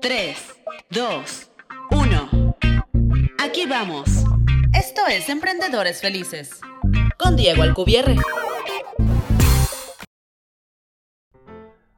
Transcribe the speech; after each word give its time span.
3, 0.00 0.60
2, 0.90 1.50
1. 1.90 2.56
Aquí 3.38 3.66
vamos. 3.66 4.24
Esto 4.72 5.02
es 5.08 5.28
Emprendedores 5.28 6.00
Felices. 6.00 6.60
Con 7.18 7.36
Diego 7.36 7.62
Alcubierre. 7.62 8.16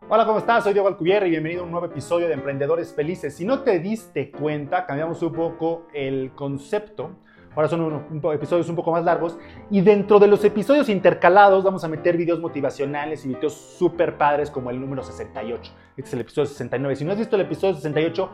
Hola, 0.08 0.26
¿cómo 0.26 0.38
estás? 0.38 0.64
Soy 0.64 0.72
Diego 0.72 0.88
Alcubierre 0.88 1.28
y 1.28 1.30
bienvenido 1.30 1.62
a 1.62 1.64
un 1.64 1.70
nuevo 1.70 1.86
episodio 1.86 2.28
de 2.28 2.34
Emprendedores 2.34 2.92
Felices. 2.92 3.34
Si 3.34 3.44
no 3.44 3.60
te 3.60 3.78
diste 3.78 4.30
cuenta, 4.30 4.84
cambiamos 4.84 5.22
un 5.22 5.32
poco 5.32 5.86
el 5.94 6.32
concepto. 6.34 7.18
Ahora 7.54 7.68
son 7.68 8.04
episodios 8.32 8.68
un 8.68 8.76
poco 8.76 8.92
más 8.92 9.04
largos. 9.04 9.38
Y 9.70 9.80
dentro 9.80 10.18
de 10.18 10.26
los 10.26 10.44
episodios 10.44 10.88
intercalados 10.88 11.64
vamos 11.64 11.84
a 11.84 11.88
meter 11.88 12.16
videos 12.16 12.40
motivacionales 12.40 13.24
y 13.24 13.28
videos 13.28 13.54
súper 13.54 14.16
padres 14.16 14.50
como 14.50 14.70
el 14.70 14.80
número 14.80 15.02
68. 15.02 15.72
Este 15.96 16.08
es 16.08 16.14
el 16.14 16.20
episodio 16.20 16.46
69. 16.46 16.96
Si 16.96 17.04
no 17.04 17.12
has 17.12 17.18
visto 17.18 17.36
el 17.36 17.42
episodio 17.42 17.74
68, 17.74 18.30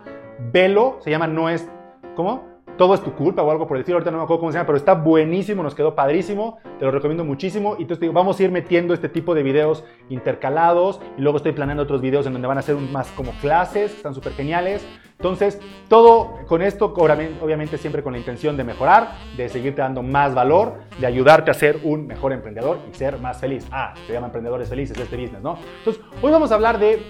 velo. 0.53 0.99
Se 1.01 1.11
llama 1.11 1.27
No 1.27 1.49
es... 1.49 1.69
¿Cómo? 2.15 2.48
Todo 2.77 2.95
es 2.95 3.03
tu 3.03 3.13
culpa 3.13 3.43
o 3.43 3.51
algo 3.51 3.67
por 3.67 3.79
decir, 3.79 3.95
ahorita 3.95 4.11
no 4.11 4.19
me 4.19 4.25
acuerdo 4.25 4.41
cómo 4.41 4.53
se 4.53 4.59
llama, 4.59 4.67
pero 4.67 4.79
está 4.79 4.95
buenísimo, 4.95 5.63
nos 5.63 5.75
quedó 5.75 5.95
padrísimo, 5.95 6.59
te 6.79 6.85
lo 6.85 6.91
recomiendo 6.91 7.25
muchísimo. 7.25 7.77
Y 7.79 7.83
entonces 7.83 8.13
vamos 8.13 8.39
a 8.39 8.43
ir 8.43 8.51
metiendo 8.51 8.95
este 8.95 9.09
tipo 9.09 9.35
de 9.35 9.43
videos 9.43 9.85
intercalados 10.09 11.01
y 11.17 11.23
luego 11.23 11.39
estoy 11.39 11.53
planeando 11.53 11.83
otros 11.83 12.01
videos 12.01 12.27
en 12.27 12.33
donde 12.33 12.49
van 12.49 12.59
a 12.59 12.63
ser 12.63 12.77
más 12.77 13.09
como 13.13 13.33
clases, 13.41 13.95
están 13.97 14.15
súper 14.15 14.33
geniales. 14.33 14.87
Entonces, 15.19 15.61
todo 15.89 16.39
con 16.47 16.63
esto, 16.63 16.95
obviamente 16.95 17.77
siempre 17.77 18.05
con 18.05 18.13
la 18.13 18.21
intención 18.21 18.57
de 18.57 18.63
mejorar, 18.63 19.15
de 19.37 19.49
seguirte 19.49 19.83
dando 19.83 20.05
más 20.05 20.33
valor, 20.33 20.75
de 21.01 21.07
ayudarte 21.09 21.51
a 21.51 21.55
ser 21.55 21.81
un 21.83 22.07
mejor 22.07 22.33
emprendedor 22.33 22.79
y 22.89 22.95
ser 22.95 23.19
más 23.19 23.41
feliz. 23.41 23.67
Ah, 23.73 23.95
se 24.07 24.13
llama 24.13 24.27
Emprendedores 24.27 24.69
Felices 24.69 24.97
este 24.97 25.17
business, 25.17 25.43
¿no? 25.43 25.59
Entonces, 25.79 26.01
hoy 26.23 26.31
vamos 26.31 26.53
a 26.53 26.55
hablar 26.55 26.79
de 26.79 27.03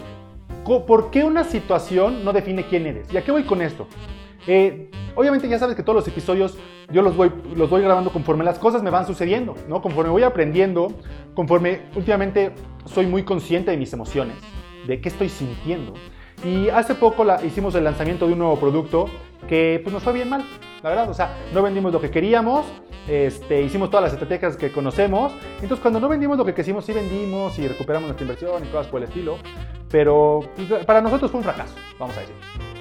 por 0.87 1.11
qué 1.11 1.25
una 1.25 1.45
situación 1.45 2.25
no 2.25 2.33
define 2.33 2.65
quién 2.65 2.87
eres. 2.87 3.12
¿Y 3.12 3.17
a 3.17 3.25
qué 3.25 3.33
voy 3.33 3.45
con 3.45 3.61
esto? 3.61 3.87
Eh, 4.47 4.91
obviamente 5.19 5.49
ya 5.49 5.59
sabes 5.59 5.75
que 5.75 5.83
todos 5.83 5.97
los 5.97 6.07
episodios 6.07 6.56
yo 6.92 7.03
los 7.03 7.17
voy, 7.17 7.33
los 7.56 7.69
voy 7.69 7.83
grabando 7.83 8.11
conforme 8.11 8.45
las 8.45 8.59
cosas 8.61 8.84
me 8.84 8.91
van 8.91 9.05
sucediendo, 9.05 9.56
¿no? 9.69 9.83
Conforme 9.83 10.11
voy 10.11 10.23
aprendiendo, 10.23 10.92
conforme 11.34 11.83
últimamente 11.97 12.53
soy 12.84 13.06
muy 13.06 13.25
consciente 13.25 13.73
de 13.73 13.77
mis 13.77 13.92
emociones, 13.92 14.37
de 14.87 15.01
qué 15.01 15.09
estoy 15.09 15.29
sintiendo. 15.29 15.95
Y 16.45 16.69
hace 16.69 16.95
poco 16.95 17.25
la, 17.25 17.45
hicimos 17.45 17.75
el 17.75 17.83
lanzamiento 17.83 18.29
de 18.29 18.34
un 18.34 18.39
nuevo 18.39 18.61
producto 18.61 19.07
que 19.48 19.81
pues 19.83 19.92
nos 19.92 20.05
fue 20.05 20.12
bien 20.12 20.29
mal, 20.29 20.45
la 20.84 20.91
verdad. 20.91 21.11
O 21.11 21.15
sea, 21.15 21.37
no 21.53 21.62
vendimos 21.62 21.92
lo 21.92 22.01
que 22.01 22.12
queríamos, 22.12 22.64
este, 23.09 23.62
hicimos 23.62 23.91
todas 23.91 24.05
las 24.05 24.12
estrategias 24.12 24.57
que 24.57 24.70
conocemos. 24.70 25.33
Entonces, 25.55 25.81
cuando 25.81 25.98
no 25.98 26.09
vendimos 26.09 26.39
lo 26.39 26.45
que 26.45 26.55
quisimos, 26.55 26.85
sí 26.85 26.92
vendimos 26.92 27.59
y 27.59 27.67
recuperamos 27.67 28.07
nuestra 28.07 28.23
inversión 28.23 28.64
y 28.64 28.69
cosas 28.69 28.87
por 28.87 29.03
el 29.03 29.09
estilo. 29.09 29.37
Pero 29.91 30.41
pues, 30.55 30.85
para 30.87 31.01
nosotros 31.01 31.29
fue 31.29 31.39
un 31.39 31.45
fracaso, 31.45 31.75
vamos 31.98 32.17
a 32.17 32.20
decir. 32.20 32.78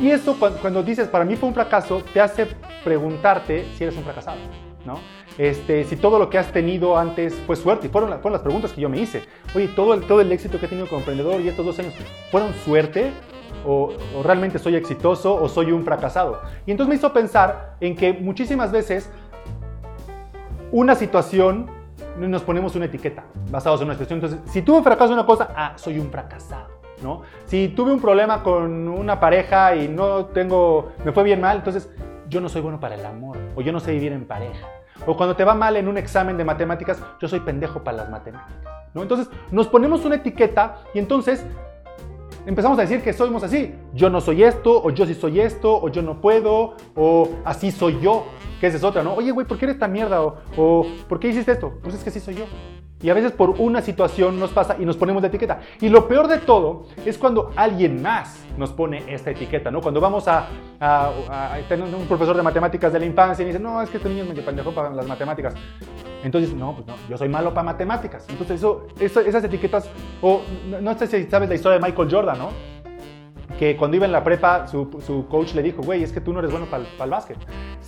Y 0.00 0.10
eso 0.10 0.36
cuando, 0.38 0.82
dices, 0.82 1.08
para 1.08 1.26
mí 1.26 1.36
fue 1.36 1.48
un 1.48 1.54
fracaso, 1.54 2.02
te 2.14 2.22
hace 2.22 2.46
preguntarte 2.82 3.66
si 3.76 3.84
eres 3.84 3.96
un 3.98 4.02
fracasado, 4.02 4.38
¿no? 4.86 4.98
Este, 5.36 5.84
si 5.84 5.96
todo 5.96 6.18
lo 6.18 6.30
que 6.30 6.38
has 6.38 6.50
tenido 6.52 6.96
antes 6.96 7.34
fue 7.46 7.54
suerte, 7.54 7.86
y 7.86 7.90
fueron, 7.90 8.10
fueron 8.14 8.32
las 8.32 8.40
preguntas 8.40 8.72
que 8.72 8.80
yo 8.80 8.88
me 8.88 8.98
hice. 8.98 9.22
Oye, 9.54 9.68
todo 9.68 9.92
el, 9.92 10.06
todo 10.06 10.22
el 10.22 10.32
éxito 10.32 10.58
que 10.58 10.66
he 10.66 10.68
tenido 10.68 10.88
como 10.88 11.00
emprendedor 11.00 11.40
y 11.42 11.48
estos 11.48 11.66
dos 11.66 11.78
años, 11.78 11.92
¿fueron 12.30 12.54
suerte? 12.64 13.10
O, 13.66 13.92
o, 14.16 14.22
realmente 14.22 14.58
soy 14.58 14.74
exitoso 14.76 15.34
o 15.34 15.46
soy 15.48 15.70
un 15.70 15.84
fracasado. 15.84 16.40
Y 16.64 16.70
entonces 16.70 16.88
me 16.88 16.94
hizo 16.94 17.12
pensar 17.12 17.76
en 17.80 17.94
que 17.94 18.14
muchísimas 18.14 18.72
veces 18.72 19.10
una 20.72 20.94
situación 20.94 21.66
nos 22.16 22.42
ponemos 22.42 22.74
una 22.74 22.86
etiqueta 22.86 23.24
basados 23.50 23.80
en 23.80 23.86
una 23.86 23.94
situación. 23.94 24.18
Entonces, 24.18 24.50
si 24.50 24.62
tuve 24.62 24.78
un 24.78 24.84
fracaso 24.84 25.12
en 25.12 25.18
una 25.18 25.26
cosa, 25.26 25.52
ah, 25.54 25.72
soy 25.76 25.98
un 25.98 26.10
fracasado. 26.10 26.79
Si 27.46 27.68
tuve 27.68 27.92
un 27.92 28.00
problema 28.00 28.42
con 28.42 28.88
una 28.88 29.18
pareja 29.18 29.74
y 29.74 29.88
no 29.88 30.26
tengo, 30.26 30.92
me 31.04 31.12
fue 31.12 31.24
bien 31.24 31.40
mal, 31.40 31.58
entonces 31.58 31.90
yo 32.28 32.40
no 32.40 32.48
soy 32.48 32.62
bueno 32.62 32.78
para 32.78 32.94
el 32.94 33.04
amor 33.04 33.36
o 33.56 33.60
yo 33.60 33.72
no 33.72 33.80
sé 33.80 33.92
vivir 33.92 34.12
en 34.12 34.26
pareja. 34.26 34.66
O 35.06 35.16
cuando 35.16 35.34
te 35.34 35.44
va 35.44 35.54
mal 35.54 35.76
en 35.76 35.88
un 35.88 35.96
examen 35.96 36.36
de 36.36 36.44
matemáticas, 36.44 37.02
yo 37.20 37.28
soy 37.28 37.40
pendejo 37.40 37.82
para 37.82 37.98
las 37.98 38.10
matemáticas. 38.10 38.62
¿no? 38.94 39.02
Entonces 39.02 39.28
nos 39.50 39.66
ponemos 39.66 40.04
una 40.04 40.16
etiqueta 40.16 40.82
y 40.92 40.98
entonces 40.98 41.44
empezamos 42.46 42.78
a 42.78 42.82
decir 42.82 43.02
que 43.02 43.12
somos 43.12 43.42
así. 43.42 43.74
Yo 43.94 44.10
no 44.10 44.20
soy 44.20 44.42
esto, 44.42 44.82
o 44.82 44.90
yo 44.90 45.06
sí 45.06 45.14
soy 45.14 45.40
esto, 45.40 45.80
o 45.80 45.88
yo 45.88 46.02
no 46.02 46.20
puedo, 46.20 46.76
o 46.94 47.28
así 47.44 47.70
soy 47.70 47.98
yo. 48.00 48.26
Que 48.60 48.66
esa 48.66 48.76
es 48.76 48.84
otra, 48.84 49.02
¿no? 49.02 49.14
Oye, 49.14 49.30
güey, 49.30 49.46
¿por 49.46 49.58
qué 49.58 49.64
eres 49.64 49.78
tan 49.78 49.92
mierda? 49.92 50.22
O, 50.22 50.38
o 50.56 50.86
¿por 51.08 51.18
qué 51.18 51.28
hiciste 51.28 51.52
esto? 51.52 51.78
Pues 51.82 51.94
es 51.94 52.04
que 52.04 52.10
sí 52.10 52.20
soy 52.20 52.34
yo. 52.34 52.44
Y 53.02 53.08
a 53.08 53.14
veces 53.14 53.32
por 53.32 53.50
una 53.50 53.80
situación 53.80 54.38
nos 54.38 54.50
pasa 54.50 54.76
y 54.78 54.84
nos 54.84 54.96
ponemos 54.96 55.22
la 55.22 55.28
etiqueta. 55.28 55.60
Y 55.80 55.88
lo 55.88 56.06
peor 56.06 56.28
de 56.28 56.38
todo 56.38 56.84
es 57.04 57.16
cuando 57.16 57.50
alguien 57.56 58.02
más 58.02 58.44
nos 58.58 58.72
pone 58.72 59.02
esta 59.08 59.30
etiqueta, 59.30 59.70
¿no? 59.70 59.80
Cuando 59.80 60.00
vamos 60.00 60.28
a, 60.28 60.48
tener 61.68 61.94
un 61.94 62.06
profesor 62.06 62.36
de 62.36 62.42
matemáticas 62.42 62.92
de 62.92 62.98
la 62.98 63.06
infancia 63.06 63.42
y 63.42 63.46
dice, 63.46 63.58
no, 63.58 63.80
es 63.80 63.88
que 63.88 63.96
este 63.96 64.08
niño 64.08 64.24
es 64.24 64.28
medio 64.28 64.44
pendejo 64.44 64.72
para 64.72 64.90
las 64.90 65.06
matemáticas. 65.06 65.54
Entonces, 66.22 66.52
no, 66.52 66.74
pues 66.74 66.86
no, 66.86 66.94
yo 67.08 67.16
soy 67.16 67.30
malo 67.30 67.54
para 67.54 67.64
matemáticas. 67.64 68.26
Entonces, 68.28 68.56
eso, 68.56 68.86
esas 69.00 69.42
etiquetas, 69.44 69.88
o 70.20 70.42
no 70.80 70.98
sé 70.98 71.06
si 71.06 71.24
sabes 71.24 71.48
la 71.48 71.54
historia 71.54 71.78
de 71.78 71.86
Michael 71.86 72.08
Jordan, 72.10 72.38
¿no? 72.38 72.50
que 73.60 73.76
cuando 73.76 73.94
iba 73.94 74.06
en 74.06 74.12
la 74.12 74.24
prepa, 74.24 74.66
su, 74.66 75.26
coach 75.28 75.52
le 75.52 75.62
dijo, 75.62 75.82
güey, 75.82 76.02
es 76.02 76.12
que 76.12 76.22
tú 76.22 76.32
no 76.32 76.38
eres 76.38 76.50
bueno 76.50 76.66
para 76.70 76.82
el 76.82 77.10
básquet. 77.10 77.36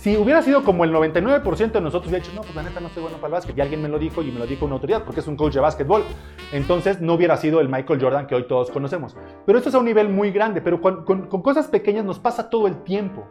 Si 0.03 0.17
hubiera 0.17 0.41
sido 0.41 0.65
como 0.65 0.83
el 0.83 0.93
99% 0.93 1.71
de 1.71 1.79
nosotros, 1.79 2.11
hubiera 2.11 2.21
dicho, 2.21 2.35
no, 2.35 2.41
pues 2.41 2.53
la 2.53 2.63
neta 2.63 2.81
no 2.81 2.89
soy 2.89 3.03
bueno 3.03 3.15
para 3.19 3.27
el 3.27 3.31
básquet. 3.35 3.57
Y 3.57 3.61
alguien 3.61 3.81
me 3.81 3.87
lo 3.87 3.97
dijo 3.97 4.21
y 4.21 4.33
me 4.33 4.39
lo 4.39 4.45
dijo 4.45 4.65
una 4.65 4.73
autoridad, 4.73 5.05
porque 5.05 5.21
es 5.21 5.27
un 5.27 5.37
coach 5.37 5.53
de 5.53 5.61
básquetbol. 5.61 6.03
Entonces 6.51 6.99
no 6.99 7.13
hubiera 7.13 7.37
sido 7.37 7.61
el 7.61 7.69
Michael 7.69 8.01
Jordan 8.01 8.27
que 8.27 8.35
hoy 8.35 8.45
todos 8.45 8.69
conocemos. 8.69 9.15
Pero 9.45 9.57
esto 9.57 9.69
es 9.69 9.75
a 9.75 9.79
un 9.79 9.85
nivel 9.85 10.09
muy 10.09 10.31
grande, 10.31 10.59
pero 10.59 10.81
con, 10.81 11.05
cosas 11.05 11.69
pequeñas 11.69 12.03
nos 12.03 12.19
pasa 12.19 12.49
todo 12.49 12.67
el 12.67 12.83
tiempo. 12.83 13.29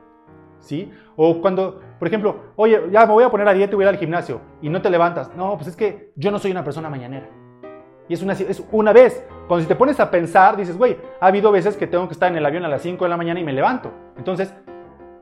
¿Sí? 0.60 0.90
O 1.14 1.42
cuando, 1.42 1.78
por 1.98 2.08
ejemplo, 2.08 2.36
oye, 2.56 2.80
ya 2.90 3.04
me 3.04 3.12
voy 3.12 3.24
a 3.24 3.30
poner 3.30 3.48
a 3.48 3.52
dieta 3.52 3.74
y 3.74 3.76
voy 3.76 3.84
a 3.84 3.88
ir 3.88 3.94
al 3.94 4.00
gimnasio 4.00 4.40
y 4.62 4.70
no 4.70 4.80
te 4.80 4.88
levantas. 4.88 5.30
No, 5.36 5.54
pues 5.56 5.68
es 5.68 5.76
que 5.76 6.14
yo 6.16 6.30
no 6.30 6.38
soy 6.38 6.52
una 6.52 6.64
persona 6.64 6.88
mañanera. 6.88 7.28
Y 8.08 8.14
es 8.14 8.22
una, 8.22 8.32
es 8.32 8.64
una 8.72 8.94
vez. 8.94 9.26
Cuando 9.46 9.60
si 9.60 9.68
te 9.68 9.76
pones 9.76 10.00
a 10.00 10.10
pensar, 10.10 10.56
dices, 10.56 10.78
güey, 10.78 10.96
ha 11.20 11.26
habido 11.26 11.52
veces 11.52 11.76
que 11.76 11.86
tengo 11.86 12.08
que 12.08 12.14
estar 12.14 12.30
en 12.30 12.38
el 12.38 12.46
avión 12.46 12.64
a 12.64 12.68
las 12.68 12.80
5 12.80 13.04
de 13.04 13.10
la 13.10 13.18
mañana 13.18 13.40
y 13.40 13.44
me 13.44 13.52
levanto. 13.52 13.92
Entonces, 14.16 14.54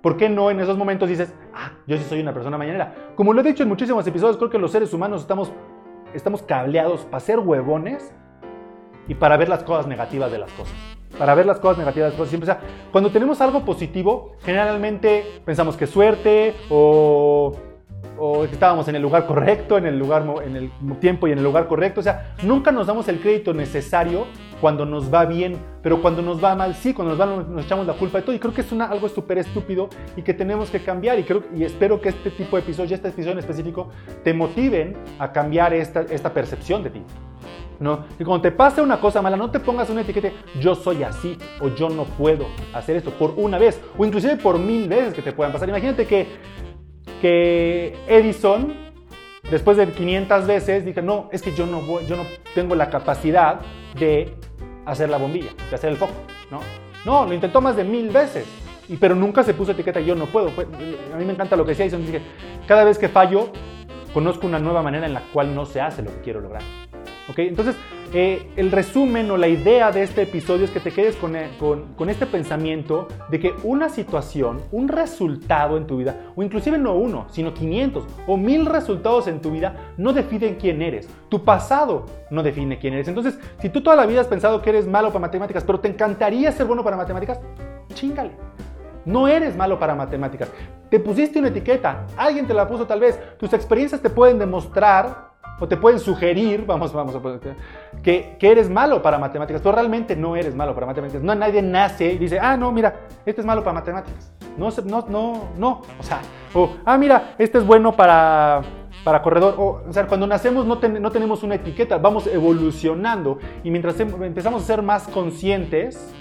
¿por 0.03 0.17
qué 0.17 0.29
no 0.29 0.51
en 0.51 0.61
esos 0.61 0.77
momentos 0.77 1.09
dices, 1.09 1.33
ah, 1.55 1.73
yo 1.87 1.97
sí 1.97 2.05
soy 2.05 2.21
una 2.21 2.33
persona 2.33 2.59
mañanera? 2.59 2.95
Como 3.17 3.33
lo 3.33 3.41
he 3.41 3.45
dicho 3.45 3.63
en 3.63 3.69
muchísimos 3.69 4.07
episodios, 4.07 4.37
creo 4.37 4.51
que 4.51 4.59
los 4.59 4.73
seres 4.73 4.93
humanos 4.93 5.23
estamos, 5.23 5.53
estamos 6.15 6.43
cableados 6.43 7.01
para 7.03 7.21
ser 7.21 7.39
huevones 7.39 8.13
y 9.09 9.15
para 9.15 9.37
ver 9.37 9.49
las 9.49 9.63
cosas 9.65 9.87
negativas 9.87 10.31
de 10.31 10.39
las 10.39 10.51
cosas. 10.53 10.75
Para 11.19 11.35
ver 11.35 11.47
las 11.47 11.59
cosas 11.59 11.79
negativas 11.79 12.07
de 12.07 12.11
las 12.11 12.19
cosas. 12.19 12.31
Siempre, 12.31 12.51
o 12.51 12.55
sea, 12.55 12.61
cuando 12.93 13.11
tenemos 13.11 13.41
algo 13.41 13.65
positivo, 13.65 14.37
generalmente 14.41 15.43
pensamos 15.45 15.77
que 15.77 15.87
suerte 15.87 16.55
o 16.71 17.53
o 18.23 18.45
estábamos 18.45 18.87
en 18.89 18.97
el 18.97 19.03
lugar 19.03 19.27
correcto, 19.27 19.79
en 19.79 19.87
el 19.87 19.99
lugar 19.99 20.27
en 20.45 20.55
el 20.55 20.71
tiempo 21.01 21.27
y 21.27 21.33
en 21.33 21.39
el 21.39 21.45
lugar 21.45 21.67
correcto. 21.67 22.01
O 22.01 22.03
sea, 22.03 22.35
nunca 22.43 22.71
nos 22.71 22.87
damos 22.87 23.09
el 23.09 23.19
crédito 23.19 23.55
necesario 23.55 24.27
cuando 24.61 24.85
nos 24.85 25.13
va 25.13 25.25
bien, 25.25 25.57
pero 25.83 26.03
cuando 26.03 26.23
nos 26.23 26.43
va 26.43 26.55
mal, 26.55 26.75
sí, 26.75 26.93
cuando 26.93 27.15
nos 27.15 27.21
va 27.21 27.27
mal 27.27 27.55
nos 27.55 27.65
echamos 27.65 27.87
la 27.87 27.95
culpa 27.95 28.19
de 28.19 28.25
todo. 28.25 28.37
Y 28.37 28.39
creo 28.39 28.53
que 28.53 28.61
es 28.61 28.73
una, 28.73 28.87
algo 28.87 29.09
súper 29.09 29.39
estúpido 29.39 29.89
y 30.17 30.23
que 30.23 30.35
tenemos 30.35 30.71
que 30.71 30.81
cambiar. 30.81 31.19
Y, 31.19 31.25
creo, 31.25 31.43
y 31.55 31.65
espero 31.65 32.01
que 32.01 32.11
este 32.11 32.31
tipo 32.31 32.57
de 32.57 32.63
episodios, 32.63 32.93
este 32.93 33.09
episodio 33.09 33.33
en 33.33 33.39
específico, 33.39 33.91
te 34.23 34.35
motiven 34.35 34.97
a 35.19 35.33
cambiar 35.33 35.73
esta, 35.75 36.03
esta 36.03 36.33
percepción 36.33 36.83
de 36.83 36.91
ti. 36.91 37.03
¿no? 37.79 38.05
Y 38.19 38.25
cuando 38.25 38.43
te 38.43 38.53
pase 38.53 38.83
una 38.83 39.01
cosa 39.01 39.23
mala, 39.23 39.39
no 39.39 39.51
te 39.51 39.59
pongas 39.59 39.89
una 39.89 40.03
etiqueta, 40.03 40.29
yo 40.61 40.75
soy 40.75 41.03
así 41.03 41.39
o 41.61 41.69
yo 41.69 41.89
no 41.89 42.05
puedo 42.05 42.45
hacer 42.75 42.97
esto 42.97 43.11
por 43.11 43.33
una 43.39 43.59
vez 43.59 43.81
o 43.97 44.05
inclusive 44.05 44.37
por 44.37 44.59
mil 44.59 44.87
veces 44.87 45.15
que 45.15 45.23
te 45.23 45.33
puedan 45.33 45.51
pasar. 45.51 45.67
Imagínate 45.67 46.07
que 46.07 46.27
que 47.21 47.97
Edison, 48.09 48.75
después 49.51 49.77
de 49.77 49.89
500 49.89 50.47
veces, 50.47 50.85
dije, 50.85 51.03
no, 51.03 51.29
es 51.33 51.43
que 51.43 51.55
yo 51.55 51.67
no, 51.67 51.81
voy, 51.83 52.07
yo 52.07 52.17
no 52.17 52.25
tengo 52.55 52.75
la 52.75 52.91
capacidad 52.91 53.61
de 53.99 54.35
hacer 54.87 55.09
la 55.09 55.19
bombilla, 55.19 55.51
hacer 55.73 55.91
el 55.91 55.97
foco, 55.97 56.13
¿no? 56.51 56.61
No, 57.05 57.27
lo 57.27 57.35
intentó 57.35 57.61
más 57.61 57.77
de 57.77 57.85
mil 57.85 58.11
veces, 58.11 58.47
y, 58.89 58.97
pero 58.97 59.15
nunca 59.15 59.43
se 59.43 59.55
puso 59.55 59.73
etiqueta, 59.73 60.01
yo 60.01 60.15
no 60.15 60.27
puedo. 60.27 60.49
a 60.49 61.17
mí 61.17 61.25
me 61.25 61.33
encanta 61.33 61.57
lo 61.57 61.65
que 61.65 61.71
decía 61.71 61.87
Edison, 61.87 62.05
dije, 62.05 62.21
cada 62.67 62.85
vez 62.85 62.99
que 62.99 63.09
fallo, 63.09 63.51
conozco 64.13 64.47
una 64.47 64.59
nueva 64.59 64.83
manera 64.83 65.07
en 65.07 65.15
la 65.15 65.23
cual 65.33 65.55
no 65.55 65.65
se 65.65 65.81
hace 65.81 66.03
lo 66.03 66.11
que 66.11 66.21
quiero 66.21 66.41
lograr. 66.41 66.63
Entonces, 67.37 67.77
eh, 68.13 68.51
el 68.57 68.73
resumen 68.73 69.31
o 69.31 69.37
la 69.37 69.47
idea 69.47 69.93
de 69.93 70.03
este 70.03 70.23
episodio 70.23 70.65
es 70.65 70.73
que 70.73 70.81
te 70.81 70.91
quedes 70.91 71.15
con, 71.15 71.37
eh, 71.37 71.49
con, 71.59 72.11
este 72.11 72.27
pensamiento 72.27 73.07
de 73.29 73.39
que 73.39 73.55
una 73.63 73.89
situación, 73.89 74.61
un 74.73 74.89
resultado 74.89 75.77
en 75.77 75.87
tu 75.87 75.99
vida, 75.99 76.17
o 76.35 76.43
inclusive 76.43 76.77
no 76.77 76.95
uno, 76.95 77.27
sino 77.31 77.55
500 77.55 78.05
o 78.27 78.37
mil 78.37 78.67
resultados 78.67 79.29
en 79.29 79.41
tu 79.41 79.53
vida, 79.53 79.93
no 79.97 80.13
definen 80.13 80.57
quién 80.57 80.83
eres. 80.83 81.09
Tu 81.29 81.45
pasado 81.45 82.07
no 82.31 82.43
define 82.43 82.81
quién 82.81 82.95
eres. 82.95 83.07
Entonces, 83.07 83.39
si 83.61 83.69
tú 83.69 83.81
toda 83.81 83.95
la 83.95 84.07
vida 84.07 84.23
has 84.23 84.27
pensado 84.27 84.61
que 84.61 84.71
eres 84.71 84.89
malo 84.89 85.09
para 85.09 85.21
matemáticas, 85.21 85.63
pero 85.63 85.79
te 85.79 85.87
encantaría 85.87 86.51
ser 86.51 86.67
bueno 86.67 86.83
para 86.83 86.97
matemáticas, 86.97 87.39
chingale. 87.95 88.33
No 89.05 89.29
eres 89.29 89.57
malo 89.57 89.79
para 89.79 89.95
matemáticas. 89.95 90.51
Te 90.91 90.99
pusiste 90.99 91.39
una 91.39 91.49
etiqueta, 91.49 92.07
alguien 92.17 92.49
te 92.49 92.55
la 92.55 92.67
puso 92.67 92.87
tal 92.87 92.99
vez. 92.99 93.19
Tus 93.39 93.53
experiencias 93.53 94.01
te 94.01 94.11
pueden 94.11 94.39
demostrar 94.41 95.30
o 95.61 95.69
te 95.69 95.77
pueden 95.77 96.01
sugerir, 96.01 96.65
vamos, 96.67 96.93
vamos 96.93 97.15
a 97.15 97.21
poner, 97.21 97.39
que, 98.03 98.37
que 98.39 98.51
eres 98.51 98.71
malo 98.71 99.03
para 99.03 99.19
matemáticas, 99.19 99.61
pero 99.63 99.75
realmente 99.75 100.17
no 100.17 100.35
eres 100.35 100.55
malo 100.55 100.75
para 100.75 100.87
matemáticas. 100.87 101.23
No 101.23 101.35
nadie 101.35 101.63
nace 101.63 102.15
y 102.15 102.19
dice, 102.19 102.39
ah, 102.41 102.57
no, 102.57 102.73
mira, 102.73 103.01
este 103.27 103.43
es 103.43 103.47
malo 103.47 103.63
para 103.63 103.75
matemáticas. 103.75 104.33
No, 104.57 104.71
no, 104.87 105.07
no, 105.09 105.49
no. 105.57 105.83
O 105.99 106.03
sea, 106.03 106.21
o, 106.55 106.71
ah, 106.85 106.97
mira, 106.97 107.35
este 107.39 107.59
es 107.59 107.67
bueno 107.67 107.93
para, 107.95 108.63
para 109.05 109.23
corredor. 109.23 109.55
O, 109.59 109.83
o 109.87 109.93
sea, 109.93 110.07
cuando 110.07 110.27
nacemos 110.27 110.65
no, 110.65 110.77
no 110.77 111.11
tenemos 111.11 111.43
una 111.43 111.57
etiqueta, 111.57 111.99
vamos 111.99 112.27
evolucionando 112.27 113.39
y 113.63 113.71
mientras 113.71 114.01
em, 114.01 114.23
empezamos 114.23 114.63
a 114.63 114.67
ser 114.67 114.83
más 114.83 115.09
conscientes, 115.09 116.13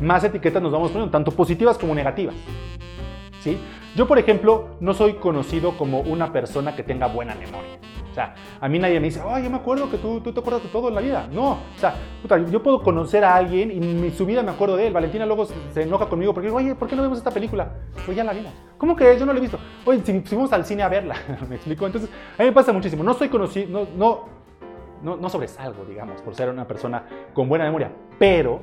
más 0.00 0.24
etiquetas 0.24 0.60
nos 0.60 0.72
vamos 0.72 0.90
poniendo, 0.90 1.12
tanto 1.12 1.30
positivas 1.30 1.78
como 1.78 1.94
negativas. 1.94 2.34
¿Sí? 3.40 3.58
Yo, 3.94 4.06
por 4.06 4.18
ejemplo, 4.18 4.76
no 4.80 4.92
soy 4.94 5.14
conocido 5.14 5.76
como 5.76 6.00
una 6.00 6.32
persona 6.32 6.74
que 6.74 6.82
tenga 6.82 7.06
buena 7.06 7.34
memoria. 7.36 7.78
Sea, 8.18 8.34
a 8.60 8.68
mí 8.68 8.80
nadie 8.80 8.98
me 8.98 9.06
dice, 9.06 9.22
ay, 9.24 9.44
yo 9.44 9.50
me 9.50 9.58
acuerdo 9.58 9.88
que 9.88 9.96
tú, 9.96 10.20
tú 10.20 10.32
te 10.32 10.40
acuerdas 10.40 10.64
de 10.64 10.68
todo 10.70 10.88
en 10.88 10.96
la 10.96 11.00
vida. 11.00 11.28
No, 11.30 11.52
o 11.52 11.78
sea, 11.78 11.94
puta, 12.20 12.36
yo 12.50 12.60
puedo 12.60 12.82
conocer 12.82 13.22
a 13.22 13.36
alguien 13.36 13.70
y 13.70 13.76
en 13.76 14.12
su 14.12 14.26
vida 14.26 14.42
me 14.42 14.50
acuerdo 14.50 14.76
de 14.76 14.88
él. 14.88 14.92
Valentina 14.92 15.24
luego 15.24 15.46
se 15.46 15.82
enoja 15.82 16.08
conmigo 16.08 16.34
porque 16.34 16.50
oye, 16.50 16.74
¿por 16.74 16.88
qué 16.88 16.96
no 16.96 17.02
vemos 17.02 17.18
esta 17.18 17.30
película? 17.30 17.74
Pues 18.04 18.16
ya 18.16 18.24
la 18.24 18.32
vimos. 18.32 18.52
¿Cómo 18.76 18.96
que 18.96 19.16
yo 19.16 19.24
no 19.24 19.32
la 19.32 19.38
he 19.38 19.40
visto? 19.40 19.60
Oye, 19.84 20.02
si, 20.04 20.18
fuimos 20.22 20.52
al 20.52 20.64
cine 20.64 20.82
a 20.82 20.88
verla, 20.88 21.14
me 21.48 21.54
explico. 21.54 21.86
Entonces, 21.86 22.10
a 22.36 22.42
mí 22.42 22.48
me 22.48 22.52
pasa 22.52 22.72
muchísimo. 22.72 23.04
No 23.04 23.14
soy 23.14 23.28
conocido, 23.28 23.68
no, 23.70 23.86
no, 23.96 24.24
no, 25.00 25.16
no 25.16 25.28
sobresalgo, 25.28 25.84
digamos, 25.84 26.20
por 26.20 26.34
ser 26.34 26.48
una 26.48 26.66
persona 26.66 27.04
con 27.32 27.48
buena 27.48 27.66
memoria, 27.66 27.92
pero 28.18 28.62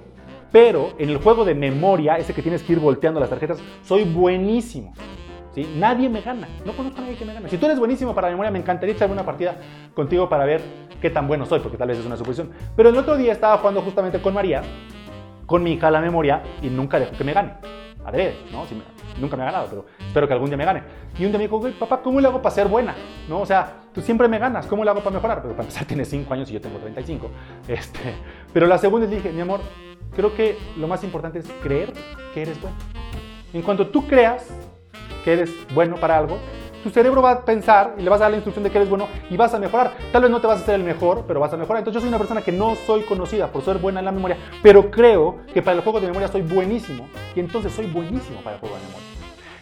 pero 0.52 0.94
en 0.98 1.10
el 1.10 1.18
juego 1.18 1.46
de 1.46 1.56
memoria, 1.56 2.18
ese 2.18 2.34
que 2.34 2.42
tienes 2.42 2.62
que 2.62 2.74
ir 2.74 2.80
volteando 2.80 3.22
las 3.22 3.30
tarjetas, 3.30 3.60
soy 3.84 4.04
buenísimo. 4.04 4.94
¿Sí? 5.56 5.74
Nadie 5.78 6.10
me 6.10 6.22
gana. 6.22 6.48
No 6.66 6.74
conozco 6.74 7.00
a 7.00 7.02
nadie 7.02 7.16
que 7.16 7.26
me 7.26 7.34
gane. 7.34 7.50
Si 7.50 7.58
tú 7.58 7.66
eres 7.66 7.80
buenísimo 7.80 8.14
para 8.14 8.28
la 8.28 8.34
memoria, 8.34 8.52
me 8.52 8.60
encantaría 8.60 8.94
echarme 8.94 9.14
una 9.14 9.26
partida 9.26 9.56
contigo 9.94 10.30
para 10.30 10.46
ver 10.46 10.62
qué 11.02 11.10
tan 11.10 11.28
bueno 11.28 11.46
soy, 11.46 11.62
porque 11.62 11.78
tal 11.78 11.88
vez 11.88 11.98
es 11.98 12.06
una 12.06 12.18
suposición. 12.18 12.52
Pero 12.76 12.90
el 12.90 12.98
otro 12.98 13.16
día 13.18 13.32
estaba 13.32 13.58
jugando 13.58 13.82
justamente 13.82 14.22
con 14.22 14.34
María, 14.34 14.62
con 15.46 15.64
mi 15.64 15.74
hija 15.74 15.88
a 15.88 15.92
la 15.92 16.02
memoria, 16.02 16.44
y 16.62 16.68
nunca 16.68 17.00
dejo 17.00 17.14
que 17.18 17.24
me 17.24 17.34
gane. 17.34 17.54
Adrede, 18.06 18.36
¿no? 18.52 18.66
Si 18.68 18.76
nunca 19.20 19.36
me 19.36 19.44
ha 19.44 19.46
ganado, 19.48 19.68
pero 19.68 19.86
espero 20.06 20.28
que 20.28 20.34
algún 20.34 20.50
día 20.50 20.58
me 20.58 20.66
gane. 20.66 20.84
Y 21.18 21.26
un 21.26 21.32
día 21.32 21.40
me 21.40 21.48
dijo, 21.48 21.60
papá, 21.80 22.02
¿cómo 22.04 22.20
le 22.20 22.28
hago 22.28 22.40
para 22.42 22.54
ser 22.54 22.68
buena? 22.68 22.94
¿No? 23.28 23.40
O 23.40 23.46
sea, 23.46 23.78
tú 23.94 24.02
siempre 24.02 24.28
me 24.28 24.38
ganas, 24.38 24.68
¿cómo 24.68 24.84
le 24.84 24.92
hago 24.92 25.00
para 25.00 25.16
mejorar? 25.16 25.42
Pero 25.42 25.56
para 25.56 25.64
empezar, 25.64 25.86
tienes 25.88 26.10
5 26.10 26.32
años 26.34 26.50
y 26.52 26.54
yo 26.54 26.62
tengo 26.62 26.78
35. 26.78 27.30
Este, 27.68 28.00
pero 28.54 28.68
la 28.68 28.78
segunda 28.78 29.08
le 29.08 29.16
dije, 29.16 29.32
mi 29.32 29.42
amor, 29.42 29.62
creo 30.16 30.36
que 30.36 30.58
lo 30.78 30.88
más 30.88 31.04
importante 31.04 31.40
es 31.40 31.48
creer 31.64 31.94
que 32.34 32.44
eres 32.44 32.62
bueno. 32.62 32.78
En 33.54 33.62
cuanto 33.62 33.88
tú 33.88 34.06
creas 34.06 34.54
que 35.24 35.34
eres 35.34 35.52
bueno 35.74 35.96
para 35.98 36.18
algo, 36.18 36.38
tu 36.84 36.92
cerebro 36.92 37.20
va 37.20 37.32
a 37.32 37.46
pensar 37.46 37.96
y 37.98 38.04
le 38.04 38.10
vas 38.12 38.22
a 38.22 38.26
dar 38.26 38.32
la 38.32 38.38
instrucción 38.38 38.64
de 38.64 38.70
que 38.70 38.78
eres 38.78 38.88
bueno 38.88 39.08
y 39.30 39.36
vas 39.36 39.52
a 39.56 39.60
mejorar. 39.60 39.94
Tal 40.12 40.22
vez 40.22 40.30
no 40.30 40.40
te 40.40 40.46
vas 40.46 40.62
a 40.62 40.66
ser 40.66 40.76
el 40.76 40.84
mejor, 40.84 41.24
pero 41.28 41.40
vas 41.40 41.52
a 41.52 41.58
mejorar. 41.58 41.80
Entonces 41.80 41.96
yo 41.96 42.02
soy 42.02 42.10
una 42.10 42.20
persona 42.20 42.44
que 42.44 42.52
no 42.52 42.76
soy 42.76 43.02
conocida 43.02 43.48
por 43.48 43.64
ser 43.64 43.80
buena 43.80 44.02
en 44.02 44.06
la 44.06 44.12
memoria, 44.12 44.38
pero 44.62 44.92
creo 44.92 45.38
que 45.52 45.64
para 45.64 45.78
el 45.78 45.82
juego 45.82 46.00
de 46.00 46.06
memoria 46.06 46.28
soy 46.28 46.44
buenísimo 46.44 47.08
y 47.36 47.40
entonces 47.40 47.74
soy 47.74 47.88
buenísimo 47.88 48.40
para 48.42 48.58
el 48.58 48.60
juego 48.60 48.76
de 48.76 48.84
memoria. 48.84 49.08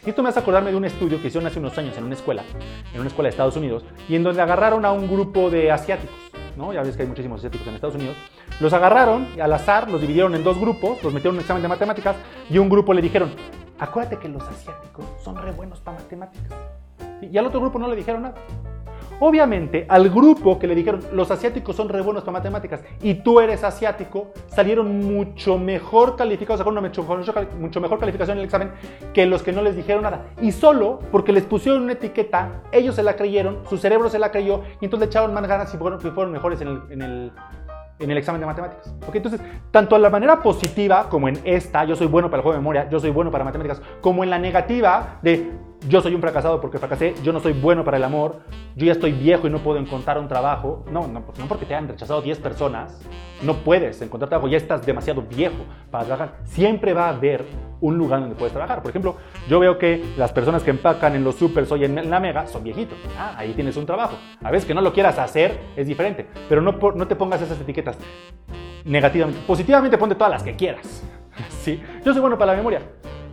Y 0.06 0.10
esto 0.10 0.22
me 0.22 0.28
hace 0.28 0.40
acordarme 0.40 0.72
de 0.72 0.76
un 0.76 0.84
estudio 0.84 1.22
que 1.22 1.28
hicieron 1.28 1.48
hace 1.48 1.60
unos 1.60 1.78
años 1.78 1.98
en 1.98 2.04
una 2.04 2.16
escuela, 2.16 2.44
en 2.94 3.00
una 3.00 3.08
escuela 3.08 3.28
de 3.28 3.32
Estados 3.32 3.56
Unidos, 3.56 3.86
y 4.10 4.18
en 4.18 4.24
donde 4.24 4.42
agarraron 4.42 4.84
a 4.84 4.92
un 4.92 5.08
grupo 5.08 5.50
de 5.50 5.72
asiáticos, 5.72 6.14
Ya 6.56 6.84
ves 6.84 6.96
que 6.96 7.04
hay 7.04 7.08
muchísimos 7.08 7.40
asiáticos 7.40 7.68
en 7.68 7.76
Estados 7.76 7.96
Unidos, 7.96 8.16
los 8.60 8.72
agarraron 8.74 9.28
al 9.42 9.54
azar 9.54 9.90
los 9.90 10.00
dividieron 10.02 10.36
en 10.36 10.44
dos 10.44 10.60
grupos, 10.60 11.04
los 11.04 11.14
metieron 11.14 11.36
en 11.36 11.40
un 11.40 11.42
examen 11.42 11.64
de 11.64 11.68
matemáticas 11.68 12.16
y 12.50 12.58
un 12.58 12.70
grupo 12.70 12.94
le 12.94 13.02
dijeron, 13.02 13.32
acuérdate 13.80 14.18
que 14.18 14.30
los 14.30 14.44
asiáticos 14.44 15.06
son 15.24 15.36
re 15.38 15.52
buenos 15.52 15.80
para 15.80 15.98
matemáticas. 15.98 16.54
Y 17.22 17.38
al 17.38 17.48
otro 17.48 17.60
grupo 17.60 17.80
no 17.80 17.88
le 17.88 17.96
dijeron 17.96 18.24
nada. 18.24 18.36
Obviamente, 19.19 19.86
al 19.89 20.10
grupo 20.10 20.60
que 20.60 20.68
le 20.68 20.75
dijeron 20.75 21.01
los 21.13 21.31
asiáticos 21.31 21.75
son 21.75 21.89
re 21.89 22.01
buenos 22.01 22.24
para 22.24 22.33
matemáticas 22.33 22.81
y 23.01 23.15
tú 23.15 23.39
eres 23.39 23.63
asiático, 23.63 24.31
salieron 24.48 25.00
mucho 25.00 25.57
mejor 25.57 26.15
calificados, 26.15 26.60
sacaron 26.60 26.77
una 26.77 26.88
mucho, 26.88 27.06
mucho 27.60 27.81
mejor 27.81 28.00
calificación 28.00 28.38
en 28.38 28.39
el 28.39 28.45
examen 28.45 28.71
que 29.13 29.25
los 29.25 29.44
que 29.44 29.51
no 29.51 29.62
les 29.62 29.75
dijeron 29.75 30.04
nada. 30.04 30.25
Y 30.42 30.51
solo 30.51 31.00
porque 31.12 31.31
les 31.31 31.44
pusieron 31.44 31.83
una 31.83 31.94
etiqueta, 31.94 32.63
ellos 32.71 32.95
se 32.95 33.04
la 33.04 33.15
creyeron, 33.15 33.60
su 33.69 33.77
cerebro 33.77 34.10
se 34.10 34.19
la 34.19 34.31
creyó 34.31 34.62
y 34.81 34.86
entonces 34.86 35.07
le 35.07 35.12
echaron 35.12 35.33
más 35.33 35.48
ganas 35.48 35.74
y 35.74 35.77
fueron, 35.77 36.00
fueron 36.00 36.31
mejores 36.31 36.62
en 36.62 36.68
el, 36.68 36.81
en 36.89 37.01
el 37.01 37.31
en 38.00 38.12
el 38.12 38.18
examen 38.18 38.42
de 38.42 38.48
matemáticas. 38.48 38.94
¿Ok? 39.07 39.15
Entonces, 39.15 39.42
tanto 39.71 39.95
en 39.95 40.01
la 40.01 40.10
manera 40.10 40.42
positiva 40.42 41.07
como 41.10 41.27
en 41.27 41.39
esta, 41.44 41.83
yo 41.86 41.95
soy 41.95 42.07
bueno 42.07 42.30
para 42.30 42.39
el 42.39 42.44
juego 42.44 42.54
de 42.54 42.60
memoria, 42.60 42.89
yo 42.89 43.00
soy 43.00 43.12
bueno 43.12 43.31
para 43.31 43.44
matemáticas, 43.44 43.81
como 44.01 44.24
en 44.24 44.30
la 44.30 44.39
negativa 44.39 45.19
de 45.21 45.51
yo 45.88 46.02
soy 46.02 46.16
un 46.16 46.22
fracasado 46.22 46.62
porque 46.62 46.80
fracasé, 46.80 47.16
yo 47.24 47.34
no 47.34 47.40
soy 47.40 47.54
bueno 47.54 47.84
para 47.84 47.98
el 47.98 48.04
amor, 48.04 48.42
yo 48.76 48.86
ya 48.86 48.94
estoy 48.94 49.12
viejo 49.12 49.48
y 49.48 49.50
no 49.50 49.60
puedo 49.60 49.80
encontrar 49.80 50.18
un 50.18 50.28
trabajo. 50.28 50.84
No, 50.92 51.08
no, 51.08 51.24
no 51.38 51.46
porque 51.48 51.66
te 51.66 51.76
han 51.76 51.88
rechazado 51.88 52.22
10 52.22 52.40
personas, 52.40 53.02
no 53.42 53.56
puedes 53.56 54.02
encontrar 54.02 54.30
trabajo, 54.30 54.48
ya 54.48 54.58
estás 54.58 54.86
demasiado 54.86 55.22
viejo 55.22 55.66
para 55.92 56.06
trabajar. 56.06 56.38
Siempre 56.46 56.94
va 56.94 57.06
a 57.06 57.10
haber 57.10 57.46
un 57.82 57.98
lugar 57.98 58.22
donde 58.22 58.36
puedes 58.36 58.54
trabajar. 58.54 58.82
Por 58.82 58.90
ejemplo, 58.90 59.18
yo 59.50 59.60
veo 59.60 59.78
que 59.78 60.04
las 60.18 60.32
personas 60.32 60.64
que 60.64 60.70
empacan 60.70 61.16
en 61.16 61.24
los 61.24 61.36
supers 61.36 61.72
hoy 61.72 61.86
en 61.86 62.10
la 62.10 62.20
mega 62.20 62.48
son 62.48 62.64
viejitos. 62.64 62.98
Ah, 63.18 63.36
ahí 63.38 63.54
tienes 63.54 63.76
un 63.76 63.86
trabajo. 63.86 64.16
A 64.44 64.52
veces 64.52 64.66
que 64.66 64.74
no 64.74 64.82
lo 64.82 64.94
quieras 64.94 65.20
hacer 65.20 65.60
es 65.76 65.88
diferente, 65.88 66.28
pero 66.48 66.62
no, 66.62 66.78
no 66.96 67.08
te 67.08 67.16
pongas 67.16 67.42
esas 67.42 67.60
etiquetas 67.60 67.98
negativamente. 68.86 69.42
Positivamente 69.46 69.98
ponte 69.98 70.16
todas 70.16 70.32
las 70.32 70.44
que 70.44 70.56
quieras. 70.56 71.04
¿Sí? 71.50 71.82
Yo 72.06 72.14
soy 72.14 72.22
bueno 72.22 72.38
para 72.38 72.52
la 72.52 72.58
memoria. 72.58 72.82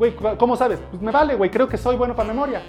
Güey, 0.00 0.14
¿cómo 0.38 0.56
sabes? 0.56 0.81
Pues 0.88 1.02
me 1.02 1.12
vale, 1.12 1.35
güey, 1.35 1.50
creo 1.50 1.69
que 1.69 1.76
soy 1.76 1.94
bueno 1.94 2.17
para 2.17 2.26
memoria. 2.26 2.62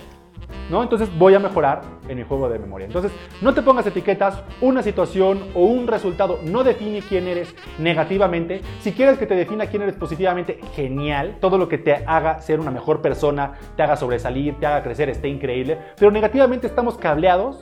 ¿No? 0.70 0.84
Entonces 0.84 1.10
voy 1.18 1.34
a 1.34 1.40
mejorar 1.40 1.82
en 2.10 2.18
mi 2.18 2.24
juego 2.26 2.50
de 2.50 2.60
memoria. 2.60 2.88
Entonces, 2.88 3.10
no 3.42 3.54
te 3.54 3.62
pongas 3.62 3.88
etiquetas, 3.88 4.44
una 4.60 4.84
situación 4.84 5.40
o 5.56 5.62
un 5.62 5.88
resultado 5.88 6.40
no 6.44 6.66
define 6.66 7.02
quién 7.02 7.30
eres 7.30 7.56
negativamente. 7.80 8.60
Si 8.82 8.92
quieres 8.92 9.18
que 9.18 9.28
te 9.28 9.36
defina 9.36 9.68
quién 9.68 9.82
eres 9.82 9.96
positivamente, 9.96 10.60
genial. 10.76 11.38
Todo 11.40 11.58
lo 11.58 11.70
que 11.70 11.78
te 11.78 12.04
haga 12.06 12.42
ser 12.42 12.60
una 12.60 12.70
mejor 12.70 13.02
persona, 13.02 13.54
te 13.78 13.84
haga 13.84 13.96
sobresalir, 13.96 14.60
te 14.60 14.66
haga 14.66 14.84
crecer, 14.84 15.10
esté 15.10 15.30
increíble. 15.30 15.78
Pero 15.98 16.12
negativamente 16.12 16.68
estamos 16.68 16.98
cableados 16.98 17.62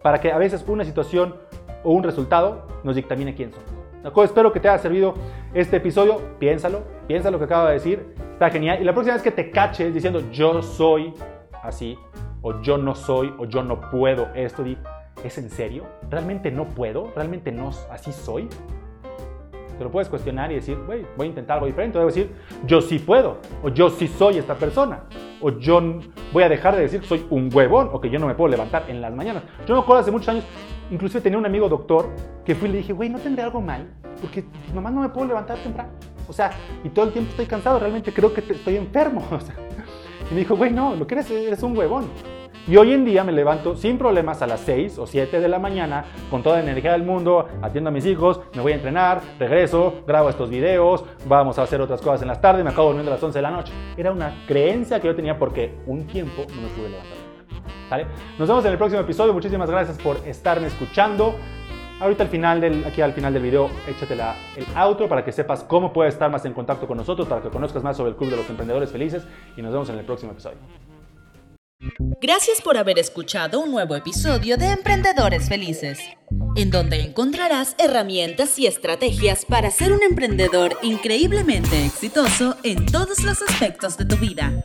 para 0.00 0.20
que 0.20 0.30
a 0.30 0.38
veces 0.38 0.64
una 0.68 0.84
situación 0.84 1.34
o 1.82 1.90
un 1.90 2.04
resultado 2.04 2.68
nos 2.84 2.94
dictamine 2.94 3.34
quién 3.34 3.50
somos. 3.50 4.24
Espero 4.24 4.52
que 4.52 4.60
te 4.60 4.68
haya 4.68 4.78
servido 4.78 5.14
este 5.54 5.78
episodio. 5.78 6.20
Piénsalo, 6.38 6.84
piensa 7.08 7.32
lo 7.32 7.38
que 7.38 7.46
acabo 7.46 7.66
de 7.66 7.72
decir 7.72 8.25
Está 8.36 8.50
genial. 8.50 8.82
Y 8.82 8.84
la 8.84 8.92
próxima 8.92 9.14
vez 9.14 9.22
que 9.22 9.30
te 9.30 9.50
caches 9.50 9.94
diciendo 9.94 10.22
yo 10.30 10.60
soy 10.60 11.14
así, 11.62 11.96
o 12.42 12.60
yo 12.60 12.76
no 12.76 12.94
soy, 12.94 13.32
o 13.38 13.46
yo 13.46 13.62
no 13.62 13.80
puedo 13.90 14.28
esto, 14.34 14.62
¿es 15.24 15.38
en 15.38 15.48
serio? 15.48 15.86
¿Realmente 16.10 16.50
no 16.50 16.66
puedo? 16.66 17.10
¿Realmente 17.16 17.50
no 17.50 17.70
así 17.90 18.12
soy? 18.12 18.46
Te 19.78 19.82
lo 19.82 19.90
puedes 19.90 20.10
cuestionar 20.10 20.52
y 20.52 20.56
decir, 20.56 20.76
voy 20.86 21.06
a 21.18 21.24
intentar 21.24 21.54
algo 21.54 21.66
diferente. 21.66 21.96
Debo 21.96 22.10
decir, 22.10 22.30
yo 22.66 22.82
sí 22.82 22.98
puedo, 22.98 23.38
o 23.62 23.70
yo 23.70 23.88
sí 23.88 24.06
soy 24.06 24.36
esta 24.36 24.54
persona, 24.54 25.04
o 25.40 25.52
yo 25.52 25.80
voy 26.34 26.42
a 26.42 26.50
dejar 26.50 26.76
de 26.76 26.82
decir 26.82 27.00
que 27.00 27.06
soy 27.06 27.26
un 27.30 27.48
huevón, 27.50 27.88
o 27.90 28.02
que 28.02 28.10
yo 28.10 28.18
no 28.18 28.26
me 28.26 28.34
puedo 28.34 28.50
levantar 28.50 28.84
en 28.88 29.00
las 29.00 29.14
mañanas. 29.14 29.44
Yo 29.66 29.74
me 29.74 29.80
acuerdo 29.80 30.02
hace 30.02 30.10
muchos 30.10 30.28
años, 30.28 30.44
inclusive 30.90 31.20
tenía 31.20 31.38
un 31.38 31.46
amigo 31.46 31.68
doctor 31.68 32.08
que 32.44 32.54
fui 32.54 32.68
y 32.68 32.72
le 32.72 32.78
dije, 32.78 32.92
güey, 32.92 33.08
¿no 33.08 33.18
tendré 33.18 33.42
algo 33.42 33.60
mal? 33.60 33.88
Porque 34.20 34.44
nomás 34.74 34.92
no 34.92 35.00
me 35.00 35.08
puedo 35.08 35.26
levantar 35.26 35.58
temprano. 35.58 35.90
O 36.28 36.32
sea, 36.32 36.50
y 36.84 36.88
todo 36.88 37.06
el 37.06 37.12
tiempo 37.12 37.30
estoy 37.30 37.46
cansado, 37.46 37.78
realmente 37.78 38.12
creo 38.12 38.32
que 38.32 38.40
estoy 38.40 38.76
enfermo. 38.76 39.22
y 40.30 40.34
me 40.34 40.40
dijo, 40.40 40.56
güey, 40.56 40.72
no, 40.72 40.94
lo 40.96 41.06
que 41.06 41.14
eres 41.14 41.30
es 41.30 41.62
un 41.62 41.76
huevón. 41.76 42.06
Y 42.68 42.76
hoy 42.78 42.92
en 42.92 43.04
día 43.04 43.22
me 43.22 43.30
levanto 43.30 43.76
sin 43.76 43.96
problemas 43.96 44.42
a 44.42 44.46
las 44.48 44.58
6 44.60 44.98
o 44.98 45.06
7 45.06 45.38
de 45.38 45.48
la 45.48 45.60
mañana, 45.60 46.04
con 46.28 46.42
toda 46.42 46.56
la 46.56 46.64
energía 46.64 46.92
del 46.92 47.04
mundo, 47.04 47.46
atiendo 47.62 47.90
a 47.90 47.92
mis 47.92 48.04
hijos, 48.06 48.40
me 48.56 48.60
voy 48.60 48.72
a 48.72 48.74
entrenar, 48.74 49.22
regreso, 49.38 50.02
grabo 50.04 50.30
estos 50.30 50.50
videos, 50.50 51.04
vamos 51.28 51.60
a 51.60 51.62
hacer 51.62 51.80
otras 51.80 52.00
cosas 52.00 52.22
en 52.22 52.28
las 52.28 52.40
tardes, 52.40 52.64
me 52.64 52.70
acabo 52.70 52.88
durmiendo 52.88 53.12
a 53.12 53.14
las 53.14 53.22
11 53.22 53.38
de 53.38 53.42
la 53.42 53.52
noche. 53.52 53.72
Era 53.96 54.10
una 54.10 54.34
creencia 54.48 54.98
que 55.00 55.06
yo 55.06 55.14
tenía 55.14 55.38
porque 55.38 55.76
un 55.86 56.08
tiempo 56.08 56.42
no 56.56 56.62
me 56.62 56.68
pude 56.70 56.88
levantar. 56.88 57.15
Nos 58.38 58.48
vemos 58.48 58.64
en 58.64 58.72
el 58.72 58.78
próximo 58.78 59.00
episodio. 59.00 59.32
Muchísimas 59.32 59.70
gracias 59.70 59.98
por 59.98 60.16
estarme 60.26 60.66
escuchando. 60.66 61.36
Ahorita 62.00 62.24
al 62.24 62.28
final 62.28 62.60
del, 62.60 62.84
aquí 62.84 63.00
al 63.00 63.14
final 63.14 63.32
del 63.32 63.42
video, 63.42 63.70
échate 63.88 64.14
el 64.14 64.66
outro 64.74 65.08
para 65.08 65.24
que 65.24 65.32
sepas 65.32 65.64
cómo 65.64 65.92
puedes 65.94 66.12
estar 66.12 66.30
más 66.30 66.44
en 66.44 66.52
contacto 66.52 66.86
con 66.86 66.98
nosotros, 66.98 67.26
para 67.26 67.40
que 67.40 67.48
conozcas 67.48 67.82
más 67.82 67.96
sobre 67.96 68.10
el 68.10 68.16
Club 68.16 68.30
de 68.30 68.36
los 68.36 68.50
Emprendedores 68.50 68.90
Felices 68.90 69.26
y 69.56 69.62
nos 69.62 69.72
vemos 69.72 69.88
en 69.88 69.98
el 69.98 70.04
próximo 70.04 70.32
episodio. 70.32 70.58
Gracias 72.20 72.60
por 72.62 72.76
haber 72.76 72.98
escuchado 72.98 73.60
un 73.60 73.70
nuevo 73.70 73.96
episodio 73.96 74.56
de 74.56 74.72
Emprendedores 74.72 75.48
Felices, 75.48 76.00
en 76.56 76.70
donde 76.70 77.00
encontrarás 77.00 77.76
herramientas 77.78 78.58
y 78.58 78.66
estrategias 78.66 79.44
para 79.44 79.70
ser 79.70 79.92
un 79.92 80.02
emprendedor 80.02 80.76
increíblemente 80.82 81.84
exitoso 81.84 82.56
en 82.62 82.86
todos 82.86 83.22
los 83.22 83.42
aspectos 83.42 83.96
de 83.96 84.06
tu 84.06 84.16
vida. 84.16 84.64